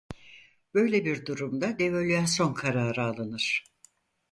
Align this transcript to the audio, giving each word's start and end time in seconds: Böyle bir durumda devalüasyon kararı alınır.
Böyle 0.73 1.05
bir 1.05 1.25
durumda 1.25 1.79
devalüasyon 1.79 2.53
kararı 2.53 3.03
alınır. 3.03 3.63